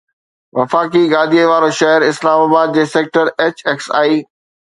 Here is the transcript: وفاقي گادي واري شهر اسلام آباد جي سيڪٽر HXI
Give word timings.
وفاقي 0.57 1.03
گادي 1.13 1.41
واري 1.49 1.71
شهر 1.79 2.01
اسلام 2.11 2.39
آباد 2.47 2.69
جي 2.77 2.85
سيڪٽر 2.93 3.31
HXI 3.51 4.09